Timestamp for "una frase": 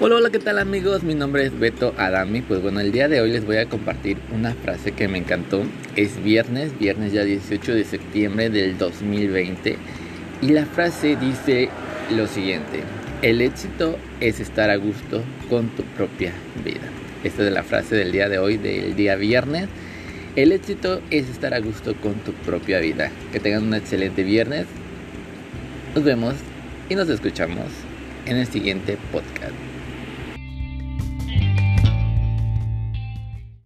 4.32-4.92